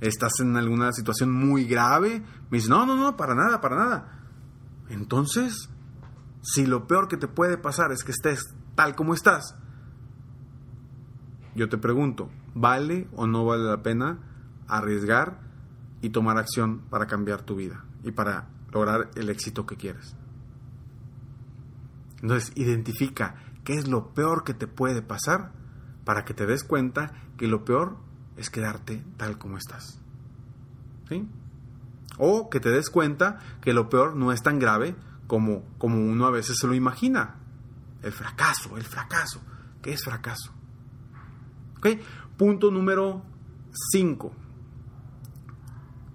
¿Estás 0.00 0.40
en 0.40 0.56
alguna 0.56 0.92
situación 0.92 1.30
muy 1.32 1.66
grave? 1.66 2.22
Me 2.50 2.58
dice, 2.58 2.70
no, 2.70 2.86
no, 2.86 2.96
no, 2.96 3.16
para 3.16 3.34
nada, 3.34 3.60
para 3.60 3.76
nada. 3.76 4.20
Entonces, 4.88 5.68
si 6.42 6.66
lo 6.66 6.86
peor 6.86 7.08
que 7.08 7.18
te 7.18 7.28
puede 7.28 7.58
pasar 7.58 7.92
es 7.92 8.02
que 8.02 8.12
estés 8.12 8.54
tal 8.74 8.94
como 8.94 9.12
estás, 9.12 9.54
yo 11.54 11.68
te 11.68 11.76
pregunto, 11.76 12.30
¿vale 12.54 13.08
o 13.14 13.26
no 13.26 13.44
vale 13.44 13.64
la 13.64 13.82
pena 13.82 14.18
arriesgar 14.66 15.49
y 16.00 16.10
tomar 16.10 16.38
acción 16.38 16.80
para 16.90 17.06
cambiar 17.06 17.42
tu 17.42 17.56
vida 17.56 17.84
y 18.02 18.12
para 18.12 18.48
lograr 18.72 19.10
el 19.14 19.28
éxito 19.28 19.66
que 19.66 19.76
quieres? 19.76 20.16
Entonces, 22.22 22.52
identifica 22.54 23.36
qué 23.64 23.74
es 23.74 23.88
lo 23.88 24.12
peor 24.14 24.44
que 24.44 24.54
te 24.54 24.66
puede 24.66 25.02
pasar 25.02 25.52
para 26.04 26.24
que 26.24 26.34
te 26.34 26.46
des 26.46 26.64
cuenta 26.64 27.12
que 27.36 27.46
lo 27.46 27.64
peor 27.64 27.96
es 28.36 28.50
quedarte 28.50 29.02
tal 29.16 29.38
como 29.38 29.56
estás. 29.56 30.00
¿Sí? 31.08 31.28
O 32.18 32.50
que 32.50 32.60
te 32.60 32.70
des 32.70 32.90
cuenta 32.90 33.38
que 33.60 33.72
lo 33.72 33.88
peor 33.88 34.16
no 34.16 34.32
es 34.32 34.42
tan 34.42 34.58
grave 34.58 34.96
como, 35.26 35.64
como 35.78 35.96
uno 35.96 36.26
a 36.26 36.30
veces 36.30 36.56
se 36.58 36.66
lo 36.66 36.74
imagina. 36.74 37.36
El 38.02 38.12
fracaso, 38.12 38.76
el 38.76 38.84
fracaso. 38.84 39.40
¿Qué 39.82 39.92
es 39.92 40.04
fracaso? 40.04 40.52
Punto 42.36 42.70
número 42.70 43.22
5. 43.92 44.32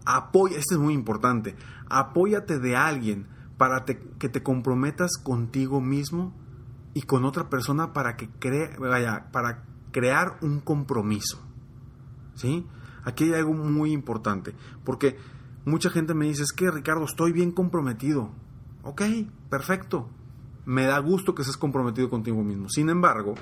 Apoya, 0.06 0.58
este 0.58 0.76
es 0.76 0.80
muy 0.80 0.94
importante. 0.94 1.56
Apóyate 1.90 2.60
de 2.60 2.76
alguien 2.76 3.28
para 3.58 3.86
que 3.86 4.30
te 4.30 4.44
comprometas 4.44 5.12
contigo 5.22 5.82
mismo 5.82 6.34
y 6.94 7.04
con 7.04 7.26
otra 7.26 7.50
persona 7.50 7.94
para 7.94 8.16
que 8.16 8.30
vaya, 8.80 9.32
para 9.32 9.64
crear 9.92 10.38
un 10.42 10.60
compromiso. 10.60 11.42
¿Sí? 12.36 12.66
Aquí 13.04 13.26
hay 13.26 13.34
algo 13.34 13.54
muy 13.54 13.92
importante, 13.92 14.56
porque 14.84 15.18
mucha 15.66 15.90
gente 15.90 16.14
me 16.14 16.26
dice, 16.26 16.44
es 16.44 16.52
que 16.52 16.72
Ricardo, 16.72 17.06
estoy 17.06 17.32
bien 17.32 17.52
comprometido. 17.52 18.32
Ok, 18.84 19.02
perfecto. 19.50 20.10
Me 20.66 20.86
da 20.86 20.98
gusto 21.00 21.36
que 21.36 21.44
estés 21.44 21.58
comprometido 21.58 22.10
contigo 22.10 22.44
mismo. 22.44 22.68
Sin 22.70 22.90
embargo, 22.90 23.36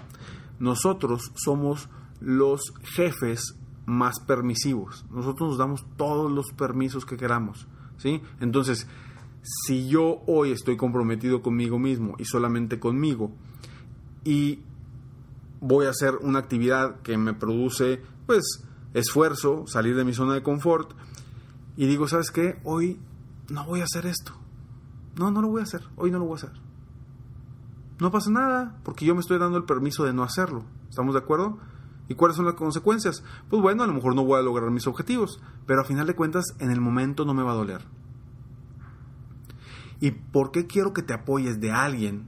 nosotros 0.60 1.32
somos 1.36 1.90
los 2.20 2.74
jefes 2.84 3.58
más 3.86 4.20
permisivos. 4.20 5.06
Nosotros 5.12 5.50
nos 5.50 5.58
damos 5.58 5.86
todos 5.98 6.32
los 6.32 6.52
permisos 6.52 7.06
que 7.06 7.18
queramos, 7.18 7.68
¿sí? 7.98 8.22
Entonces, 8.40 8.88
si 9.42 9.88
yo 9.88 10.22
hoy 10.26 10.52
estoy 10.52 10.78
comprometido 10.78 11.42
conmigo 11.42 11.80
mismo 11.80 12.16
y 12.18 12.26
solamente 12.26 12.80
conmigo 12.80 13.32
y 14.24 14.62
voy 15.60 15.86
a 15.86 15.90
hacer 15.90 16.16
una 16.22 16.40
actividad 16.40 17.02
que 17.02 17.18
me 17.18 17.34
produce 17.34 18.02
pues 18.26 18.64
esfuerzo, 18.94 19.66
salir 19.68 19.96
de 19.96 20.06
mi 20.06 20.14
zona 20.14 20.34
de 20.34 20.44
confort 20.44 20.92
y 21.76 21.88
digo, 21.88 22.08
¿sabes 22.08 22.32
qué? 22.32 22.60
Hoy 22.64 23.00
no 23.50 23.66
voy 23.66 23.82
a 23.82 23.86
hacer 23.86 24.06
esto. 24.06 24.34
No, 25.16 25.32
no 25.32 25.42
lo 25.42 25.50
voy 25.50 25.62
a 25.62 25.64
hacer. 25.64 25.82
Hoy 25.96 26.12
no 26.12 26.20
lo 26.20 26.26
voy 26.26 26.34
a 26.34 26.38
hacer. 26.38 26.52
No 28.00 28.12
pasa 28.12 28.30
nada, 28.30 28.80
porque 28.84 29.06
yo 29.06 29.14
me 29.16 29.22
estoy 29.22 29.38
dando 29.40 29.58
el 29.58 29.66
permiso 29.66 30.04
de 30.04 30.14
no 30.14 30.24
hacerlo. 30.24 30.64
¿Estamos 30.90 31.14
de 31.14 31.20
acuerdo? 31.20 31.58
¿Y 32.10 32.16
cuáles 32.16 32.36
son 32.36 32.46
las 32.46 32.56
consecuencias? 32.56 33.24
Pues 33.50 33.62
bueno, 33.62 33.84
a 33.84 33.88
lo 33.88 33.94
mejor 33.94 34.16
no 34.16 34.26
voy 34.26 34.40
a 34.40 34.44
lograr 34.44 34.70
mis 34.72 34.88
objetivos, 34.88 35.42
pero 35.66 35.82
a 35.82 35.86
final 35.86 36.06
de 36.06 36.16
cuentas 36.16 36.56
en 36.60 36.70
el 36.70 36.82
momento 36.82 37.26
no 37.26 37.34
me 37.34 37.44
va 37.44 37.52
a 37.52 37.56
doler. 37.56 37.82
¿Y 40.00 40.12
por 40.12 40.52
qué 40.52 40.68
quiero 40.68 40.94
que 40.94 41.02
te 41.02 41.14
apoyes 41.14 41.62
de 41.62 41.72
alguien 41.72 42.28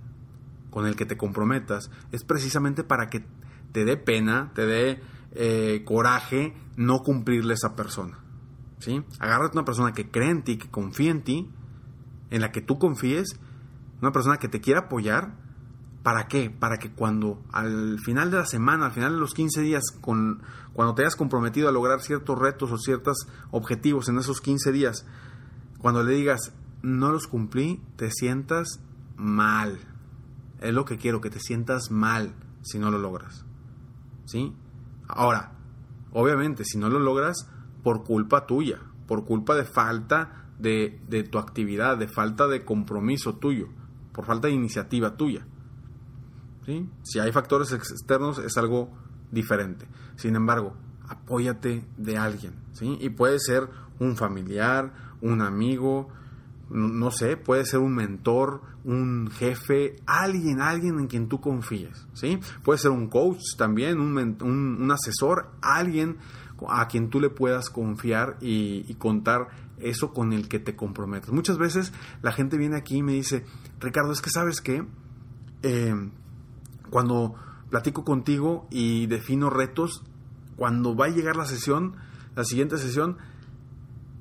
con 0.70 0.86
el 0.86 0.96
que 0.96 1.06
te 1.06 1.18
comprometas? 1.18 1.92
Es 2.14 2.24
precisamente 2.24 2.84
para 2.84 3.10
que 3.10 3.26
te 3.74 3.84
dé 3.84 3.98
pena, 3.98 4.52
te 4.56 4.66
dé 4.66 5.02
eh, 5.32 5.84
coraje 5.84 6.56
no 6.78 7.00
cumplirle 7.00 7.52
a 7.52 7.56
esa 7.56 7.76
persona. 7.76 8.20
¿sí? 8.80 9.04
Agárrate 9.20 9.58
una 9.58 9.66
persona 9.66 9.92
que 9.92 10.10
cree 10.10 10.30
en 10.30 10.44
ti, 10.44 10.58
que 10.58 10.70
confía 10.70 11.12
en 11.12 11.24
ti, 11.24 11.52
en 12.30 12.42
la 12.42 12.54
que 12.54 12.62
tú 12.62 12.80
confíes, 12.80 13.38
una 14.02 14.14
persona 14.14 14.38
que 14.38 14.48
te 14.48 14.62
quiera 14.62 14.82
apoyar 14.82 15.36
¿Para 16.06 16.28
qué? 16.28 16.52
Para 16.52 16.78
que 16.78 16.92
cuando 16.92 17.42
al 17.52 17.98
final 18.00 18.30
de 18.30 18.38
la 18.38 18.46
semana, 18.46 18.86
al 18.86 18.92
final 18.92 19.14
de 19.14 19.20
los 19.20 19.34
15 19.34 19.62
días, 19.62 19.86
con, 20.02 20.44
cuando 20.72 20.94
te 20.94 21.02
hayas 21.02 21.16
comprometido 21.16 21.68
a 21.68 21.72
lograr 21.72 22.00
ciertos 22.00 22.38
retos 22.38 22.72
o 22.72 22.78
ciertos 22.78 23.28
objetivos 23.50 24.08
en 24.08 24.20
esos 24.20 24.40
15 24.40 24.72
días, 24.72 25.08
cuando 25.80 26.04
le 26.04 26.14
digas, 26.14 26.54
no 26.84 27.12
los 27.12 27.26
cumplí, 27.26 27.82
te 27.96 28.12
sientas 28.12 28.82
mal. 29.16 29.80
Es 30.62 30.76
lo 30.76 30.86
que 30.86 31.00
quiero, 31.00 31.22
que 31.22 31.32
te 31.32 31.40
sientas 31.40 31.90
mal 31.90 32.36
si 32.62 32.78
no 32.78 32.92
lo 32.92 33.00
logras. 33.00 33.44
¿Sí? 34.26 34.54
Ahora, 35.08 35.54
obviamente, 36.12 36.66
si 36.66 36.78
no 36.78 36.88
lo 36.88 37.00
logras, 37.00 37.50
por 37.82 38.04
culpa 38.04 38.46
tuya, 38.46 38.80
por 39.08 39.26
culpa 39.26 39.56
de 39.56 39.66
falta 39.66 40.52
de, 40.60 41.02
de 41.08 41.24
tu 41.24 41.40
actividad, 41.40 41.98
de 41.98 42.08
falta 42.08 42.46
de 42.46 42.64
compromiso 42.64 43.38
tuyo, 43.38 43.70
por 44.14 44.26
falta 44.26 44.50
de 44.50 44.54
iniciativa 44.54 45.18
tuya. 45.18 45.48
Si 47.04 47.20
hay 47.20 47.32
factores 47.32 47.72
externos 47.72 48.40
es 48.40 48.58
algo 48.58 48.90
diferente. 49.32 49.88
Sin 50.16 50.36
embargo, 50.36 50.76
apóyate 51.08 51.86
de 51.98 52.18
alguien. 52.18 52.54
Y 52.82 53.10
puede 53.10 53.40
ser 53.40 53.70
un 54.00 54.16
familiar, 54.16 54.94
un 55.22 55.42
amigo, 55.42 56.10
no 56.70 57.12
sé, 57.12 57.38
puede 57.38 57.66
ser 57.66 57.80
un 57.80 57.96
mentor, 57.96 58.62
un 58.84 59.30
jefe, 59.32 59.96
alguien, 60.06 60.62
alguien 60.62 61.00
en 61.00 61.08
quien 61.08 61.28
tú 61.28 61.40
confíes. 61.40 62.08
Puede 62.64 62.80
ser 62.80 62.92
un 62.92 63.08
coach 63.08 63.42
también, 63.58 64.00
un, 64.00 64.38
un, 64.42 64.92
asesor, 64.92 65.52
alguien 65.62 66.18
a 66.68 66.88
quien 66.88 67.10
tú 67.10 67.20
le 67.20 67.30
puedas 67.30 67.70
confiar 67.70 68.38
y, 68.42 68.94
contar 68.96 69.48
eso 69.80 70.14
con 70.14 70.34
el 70.34 70.48
que 70.48 70.60
te 70.60 70.76
comprometes. 70.76 71.32
Muchas 71.32 71.58
veces 71.58 71.94
la 72.22 72.32
gente 72.32 72.58
viene 72.58 72.78
aquí 72.78 72.98
y 72.98 73.04
me 73.04 73.14
dice, 73.14 73.46
Ricardo, 73.80 74.12
es 74.12 74.22
que 74.22 74.30
sabes 74.30 74.62
que 74.62 74.86
eh, 75.64 76.10
cuando 76.96 77.36
platico 77.70 78.06
contigo 78.06 78.70
y 78.72 79.08
defino 79.08 79.50
retos, 79.50 80.02
cuando 80.56 80.96
va 80.96 81.08
a 81.08 81.10
llegar 81.10 81.36
la 81.36 81.44
sesión, 81.44 81.98
la 82.38 82.46
siguiente 82.46 82.78
sesión, 82.78 83.18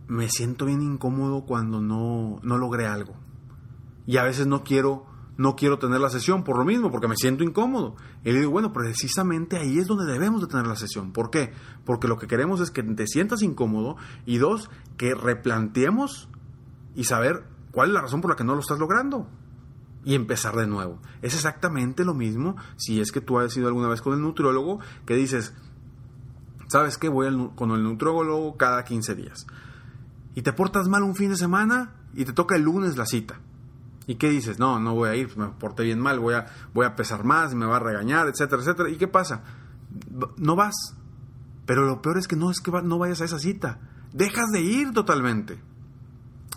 me 0.08 0.28
siento 0.28 0.64
bien 0.66 0.82
incómodo 0.82 1.42
cuando 1.42 1.80
no, 1.80 2.40
no 2.42 2.58
logré 2.58 2.88
algo. 2.88 3.14
Y 4.08 4.16
a 4.16 4.24
veces 4.24 4.48
no 4.48 4.64
quiero, 4.64 5.06
no 5.36 5.54
quiero 5.54 5.78
tener 5.78 6.00
la 6.00 6.10
sesión 6.10 6.42
por 6.42 6.58
lo 6.58 6.64
mismo, 6.64 6.90
porque 6.90 7.06
me 7.06 7.14
siento 7.14 7.44
incómodo. 7.44 7.94
Y 8.24 8.32
le 8.32 8.40
digo, 8.40 8.50
bueno, 8.50 8.72
precisamente 8.72 9.56
ahí 9.56 9.78
es 9.78 9.86
donde 9.86 10.12
debemos 10.12 10.40
de 10.40 10.48
tener 10.48 10.66
la 10.66 10.74
sesión. 10.74 11.12
¿Por 11.12 11.30
qué? 11.30 11.52
Porque 11.84 12.08
lo 12.08 12.18
que 12.18 12.26
queremos 12.26 12.60
es 12.60 12.72
que 12.72 12.82
te 12.82 13.06
sientas 13.06 13.42
incómodo 13.42 13.94
y 14.26 14.38
dos, 14.38 14.68
que 14.96 15.14
replanteemos 15.14 16.28
y 16.96 17.04
saber 17.04 17.44
cuál 17.70 17.90
es 17.90 17.94
la 17.94 18.00
razón 18.00 18.20
por 18.20 18.32
la 18.32 18.36
que 18.36 18.42
no 18.42 18.56
lo 18.56 18.62
estás 18.62 18.80
logrando. 18.80 19.28
Y 20.04 20.14
empezar 20.14 20.54
de 20.54 20.66
nuevo. 20.66 21.00
Es 21.22 21.34
exactamente 21.34 22.04
lo 22.04 22.14
mismo 22.14 22.56
si 22.76 23.00
es 23.00 23.12
que 23.12 23.20
tú 23.20 23.38
has 23.38 23.56
ido 23.56 23.68
alguna 23.68 23.88
vez 23.88 24.02
con 24.02 24.12
el 24.14 24.20
nutriólogo 24.20 24.80
que 25.06 25.14
dices, 25.14 25.54
¿sabes 26.68 26.98
qué? 26.98 27.08
Voy 27.08 27.50
con 27.54 27.70
el 27.70 27.82
nutriólogo 27.82 28.56
cada 28.56 28.84
15 28.84 29.14
días. 29.14 29.46
Y 30.34 30.42
te 30.42 30.52
portas 30.52 30.88
mal 30.88 31.02
un 31.02 31.14
fin 31.14 31.30
de 31.30 31.36
semana 31.36 31.94
y 32.14 32.24
te 32.24 32.32
toca 32.32 32.56
el 32.56 32.62
lunes 32.62 32.96
la 32.96 33.06
cita. 33.06 33.40
¿Y 34.06 34.16
qué 34.16 34.28
dices? 34.28 34.58
No, 34.58 34.78
no 34.78 34.94
voy 34.94 35.08
a 35.08 35.16
ir, 35.16 35.34
me 35.36 35.48
porté 35.48 35.84
bien 35.84 35.98
mal, 35.98 36.20
voy 36.20 36.34
a, 36.34 36.46
voy 36.74 36.84
a 36.84 36.94
pesar 36.94 37.24
más, 37.24 37.54
me 37.54 37.64
va 37.64 37.76
a 37.76 37.80
regañar, 37.80 38.28
etcétera, 38.28 38.60
etcétera. 38.60 38.90
¿Y 38.90 38.96
qué 38.96 39.08
pasa? 39.08 39.42
No 40.36 40.56
vas. 40.56 40.74
Pero 41.64 41.86
lo 41.86 42.02
peor 42.02 42.18
es 42.18 42.28
que 42.28 42.36
no 42.36 42.50
es 42.50 42.60
que 42.60 42.70
no 42.70 42.98
vayas 42.98 43.22
a 43.22 43.24
esa 43.24 43.38
cita. 43.38 43.80
Dejas 44.12 44.50
de 44.52 44.60
ir 44.60 44.92
totalmente. 44.92 45.58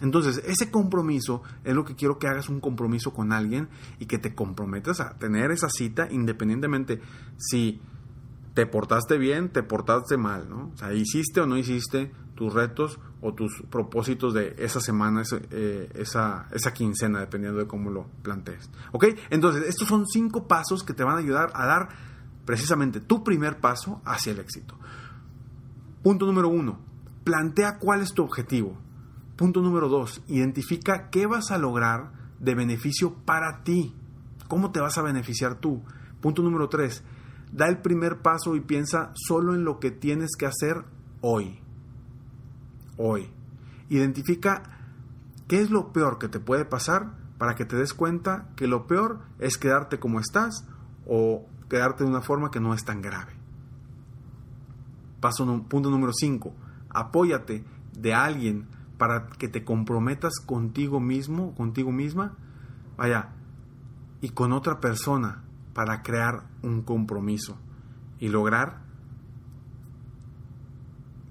Entonces, 0.01 0.41
ese 0.45 0.69
compromiso 0.69 1.41
es 1.63 1.73
lo 1.73 1.85
que 1.85 1.95
quiero 1.95 2.19
que 2.19 2.27
hagas 2.27 2.49
un 2.49 2.59
compromiso 2.59 3.13
con 3.13 3.31
alguien 3.31 3.69
y 3.99 4.05
que 4.05 4.19
te 4.19 4.35
comprometas 4.35 4.99
a 4.99 5.17
tener 5.17 5.51
esa 5.51 5.69
cita 5.69 6.07
independientemente 6.11 7.01
si 7.37 7.81
te 8.53 8.65
portaste 8.65 9.17
bien, 9.17 9.49
te 9.49 9.61
portaste 9.61 10.17
mal, 10.17 10.49
¿no? 10.49 10.71
O 10.73 10.77
sea, 10.77 10.91
hiciste 10.91 11.41
o 11.41 11.45
no 11.45 11.57
hiciste 11.57 12.11
tus 12.33 12.53
retos 12.53 12.99
o 13.21 13.33
tus 13.33 13.61
propósitos 13.69 14.33
de 14.33 14.55
esa 14.57 14.79
semana, 14.79 15.21
eh, 15.51 15.91
esa, 15.93 16.47
esa 16.51 16.73
quincena, 16.73 17.19
dependiendo 17.19 17.59
de 17.59 17.67
cómo 17.67 17.91
lo 17.91 18.07
plantees. 18.23 18.69
¿Ok? 18.93 19.05
Entonces, 19.29 19.63
estos 19.67 19.87
son 19.87 20.07
cinco 20.07 20.47
pasos 20.47 20.83
que 20.83 20.93
te 20.93 21.03
van 21.03 21.17
a 21.17 21.19
ayudar 21.19 21.51
a 21.53 21.67
dar 21.67 21.89
precisamente 22.45 22.99
tu 22.99 23.23
primer 23.23 23.59
paso 23.59 24.01
hacia 24.05 24.31
el 24.31 24.39
éxito. 24.39 24.75
Punto 26.01 26.25
número 26.25 26.47
uno, 26.47 26.79
plantea 27.23 27.77
cuál 27.77 28.01
es 28.01 28.13
tu 28.13 28.23
objetivo. 28.23 28.75
Punto 29.37 29.61
número 29.61 29.87
dos, 29.87 30.23
identifica 30.27 31.11
qué 31.11 31.27
vas 31.27 31.51
a 31.51 31.59
lograr 31.59 32.11
de 32.39 32.55
beneficio 32.55 33.13
para 33.23 33.63
ti. 33.63 33.95
¿Cómo 34.47 34.71
te 34.71 34.79
vas 34.79 34.97
a 34.97 35.03
beneficiar 35.03 35.59
tú? 35.59 35.83
Punto 36.21 36.41
número 36.41 36.69
tres, 36.69 37.03
da 37.51 37.67
el 37.67 37.77
primer 37.77 38.23
paso 38.23 38.55
y 38.55 38.61
piensa 38.61 39.11
solo 39.13 39.53
en 39.53 39.63
lo 39.63 39.79
que 39.79 39.91
tienes 39.91 40.31
que 40.35 40.47
hacer 40.47 40.85
hoy. 41.21 41.59
Hoy. 42.97 43.29
Identifica 43.89 44.63
qué 45.47 45.61
es 45.61 45.69
lo 45.69 45.93
peor 45.93 46.17
que 46.17 46.29
te 46.29 46.39
puede 46.39 46.65
pasar 46.65 47.13
para 47.37 47.53
que 47.53 47.65
te 47.65 47.75
des 47.75 47.93
cuenta 47.93 48.49
que 48.55 48.65
lo 48.65 48.87
peor 48.87 49.19
es 49.37 49.59
quedarte 49.59 49.99
como 49.99 50.19
estás 50.19 50.65
o 51.05 51.45
quedarte 51.69 52.03
de 52.03 52.09
una 52.09 52.21
forma 52.21 52.49
que 52.49 52.59
no 52.59 52.73
es 52.73 52.83
tan 52.83 53.03
grave. 53.03 53.33
Paso 55.19 55.45
punto 55.69 55.91
número 55.91 56.11
5. 56.11 56.55
Apóyate 56.89 57.63
de 57.93 58.13
alguien 58.15 58.67
para 58.97 59.27
que 59.27 59.47
te 59.47 59.63
comprometas 59.63 60.33
contigo 60.45 60.99
mismo, 60.99 61.53
contigo 61.55 61.91
misma, 61.91 62.35
vaya, 62.97 63.29
y 64.21 64.29
con 64.29 64.51
otra 64.51 64.79
persona 64.79 65.43
para 65.73 66.01
crear 66.01 66.47
un 66.63 66.81
compromiso 66.81 67.57
y 68.19 68.29
lograr 68.29 68.81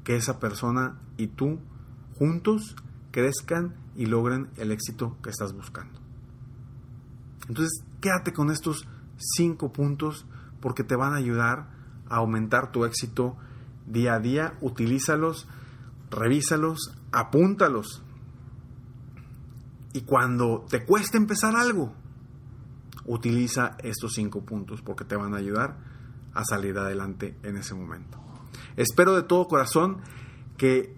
que 0.05 0.17
esa 0.17 0.39
persona 0.39 1.01
y 1.17 1.27
tú 1.27 1.59
juntos 2.17 2.77
crezcan 3.11 3.75
y 3.97 4.07
logren 4.07 4.51
el 4.57 4.71
éxito 4.71 5.17
que 5.23 5.31
estás 5.31 5.53
buscando. 5.53 5.99
Entonces, 7.49 7.83
quédate 8.01 8.33
con 8.33 8.51
estos 8.51 8.87
cinco 9.17 9.73
puntos 9.73 10.27
porque 10.61 10.85
te 10.85 10.97
van 10.97 11.13
a 11.13 11.17
ayudar 11.17 11.71
a 12.09 12.17
aumentar 12.17 12.71
tu 12.71 12.85
éxito 12.85 13.37
día 13.87 14.15
a 14.15 14.21
día. 14.21 14.55
Utilízalos, 14.61 15.49
revísalos, 16.11 16.97
apúntalos. 17.17 18.03
Y 19.95 20.03
cuando 20.03 20.67
te 20.69 20.85
cueste 20.85 21.17
empezar 21.17 21.57
algo, 21.57 21.95
utiliza 23.07 23.79
estos 23.83 24.13
cinco 24.13 24.45
puntos 24.45 24.83
porque 24.83 25.07
te 25.07 25.17
van 25.17 25.33
a 25.33 25.39
ayudar 25.39 25.79
a 26.35 26.45
salir 26.45 26.77
adelante 26.77 27.35
en 27.43 27.57
ese 27.57 27.75
momento. 27.75 28.19
Espero 28.77 29.15
de 29.15 29.23
todo 29.23 29.49
corazón 29.49 30.03
que 30.59 30.95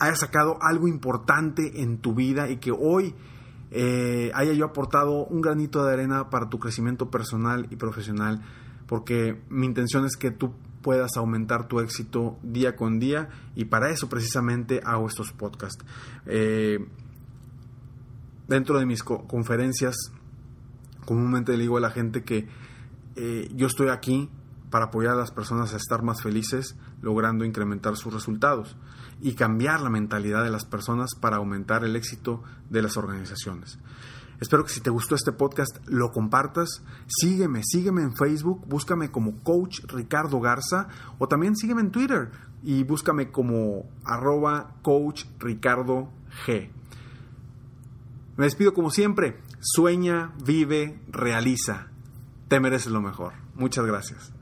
hayas 0.00 0.18
sacado 0.18 0.58
algo 0.60 0.88
importante 0.88 1.82
en 1.82 1.98
tu 1.98 2.14
vida 2.14 2.50
y 2.50 2.56
que 2.56 2.72
hoy 2.72 3.14
eh, 3.70 4.32
haya 4.34 4.52
yo 4.54 4.64
aportado 4.64 5.24
un 5.26 5.40
granito 5.40 5.84
de 5.84 5.92
arena 5.92 6.30
para 6.30 6.48
tu 6.48 6.58
crecimiento 6.58 7.10
personal 7.10 7.68
y 7.70 7.76
profesional, 7.76 8.42
porque 8.88 9.40
mi 9.48 9.66
intención 9.66 10.04
es 10.04 10.16
que 10.16 10.32
tú 10.32 10.54
puedas 10.88 11.18
aumentar 11.18 11.68
tu 11.68 11.80
éxito 11.80 12.38
día 12.42 12.74
con 12.74 12.98
día 12.98 13.28
y 13.54 13.66
para 13.66 13.90
eso 13.90 14.08
precisamente 14.08 14.80
hago 14.82 15.06
estos 15.06 15.32
podcasts. 15.32 15.84
Eh, 16.24 16.78
dentro 18.46 18.78
de 18.78 18.86
mis 18.86 19.02
conferencias 19.02 19.94
comúnmente 21.04 21.52
le 21.52 21.58
digo 21.58 21.76
a 21.76 21.80
la 21.80 21.90
gente 21.90 22.24
que 22.24 22.48
eh, 23.16 23.50
yo 23.54 23.66
estoy 23.66 23.90
aquí 23.90 24.30
para 24.70 24.86
apoyar 24.86 25.12
a 25.12 25.18
las 25.18 25.30
personas 25.30 25.74
a 25.74 25.76
estar 25.76 26.02
más 26.02 26.22
felices, 26.22 26.74
logrando 27.02 27.44
incrementar 27.44 27.98
sus 27.98 28.14
resultados 28.14 28.74
y 29.20 29.34
cambiar 29.34 29.82
la 29.82 29.90
mentalidad 29.90 30.42
de 30.42 30.50
las 30.50 30.64
personas 30.64 31.10
para 31.20 31.36
aumentar 31.36 31.84
el 31.84 31.96
éxito 31.96 32.42
de 32.70 32.80
las 32.80 32.96
organizaciones. 32.96 33.78
Espero 34.40 34.64
que 34.64 34.70
si 34.70 34.80
te 34.80 34.90
gustó 34.90 35.14
este 35.14 35.32
podcast 35.32 35.76
lo 35.86 36.12
compartas. 36.12 36.82
Sígueme, 37.06 37.62
sígueme 37.64 38.02
en 38.02 38.14
Facebook, 38.14 38.64
búscame 38.66 39.10
como 39.10 39.42
Coach 39.42 39.80
Ricardo 39.88 40.40
Garza 40.40 40.88
o 41.18 41.26
también 41.26 41.56
sígueme 41.56 41.80
en 41.80 41.90
Twitter 41.90 42.30
y 42.62 42.84
búscame 42.84 43.30
como 43.30 43.90
arroba 44.04 44.76
Coach 44.82 45.24
Ricardo 45.38 46.10
G. 46.46 46.70
Me 48.36 48.44
despido 48.44 48.72
como 48.72 48.90
siempre. 48.90 49.40
Sueña, 49.60 50.32
vive, 50.44 51.00
realiza. 51.08 51.88
Te 52.46 52.60
mereces 52.60 52.92
lo 52.92 53.02
mejor. 53.02 53.32
Muchas 53.54 53.84
gracias. 53.84 54.32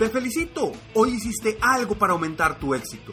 Te 0.00 0.08
felicito. 0.08 0.72
Hoy 0.94 1.10
hiciste 1.10 1.58
algo 1.60 1.94
para 1.94 2.14
aumentar 2.14 2.58
tu 2.58 2.74
éxito. 2.74 3.12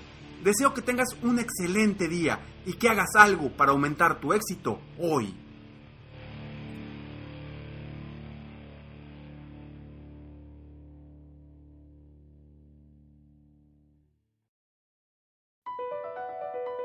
Deseo 0.43 0.75
que 0.75 0.83
tengas 0.83 1.09
un 1.23 1.39
excelente 1.39 2.09
día 2.09 2.41
y 2.65 2.73
que 2.75 2.89
hagas 2.89 3.15
algo 3.17 3.51
para 3.51 3.73
aumentar 3.73 4.21
tu 4.21 4.33
éxito 4.33 4.79
hoy. 4.99 5.35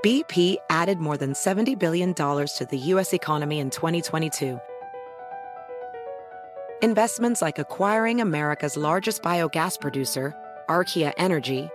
BP 0.03 0.57
added 0.67 0.97
more 0.97 1.15
than 1.15 1.33
$70 1.33 1.77
billion 1.77 2.15
to 2.15 2.67
the 2.71 2.77
U.S. 2.93 3.13
economy 3.13 3.59
in 3.59 3.69
2022 3.69 4.59
Investments 6.83 7.43
like 7.43 7.59
acquiring 7.59 8.21
America's 8.21 8.75
largest 8.75 9.21
biogas 9.21 9.79
producer, 9.79 10.33
Archaea 10.67 11.13
Energy, 11.15 11.69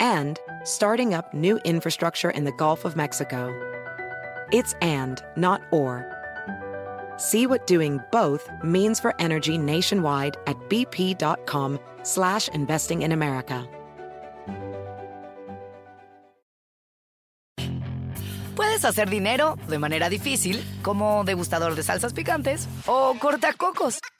and 0.00 0.40
starting 0.64 1.12
up 1.12 1.34
new 1.34 1.58
infrastructure 1.66 2.30
in 2.30 2.44
the 2.44 2.52
Gulf 2.52 2.86
of 2.86 2.96
Mexico. 2.96 3.52
It's 4.50 4.72
and, 4.80 5.22
not 5.36 5.60
or. 5.70 6.06
See 7.18 7.46
what 7.46 7.66
doing 7.66 8.00
both 8.10 8.48
means 8.64 8.98
for 8.98 9.14
energy 9.18 9.58
nationwide 9.58 10.38
at 10.46 10.56
bp.com 10.70 11.78
slash 12.02 12.48
investing 12.48 13.02
in 13.02 13.12
America. 13.12 13.68
Puedes 18.56 18.82
hacer 18.84 19.10
dinero 19.10 19.56
de 19.68 19.78
manera 19.78 20.08
difícil, 20.08 20.64
como 20.82 21.22
degustador 21.24 21.74
de 21.74 21.82
salsas 21.82 22.14
picantes, 22.14 22.66
o 22.86 23.14
cortacocos 23.20 24.00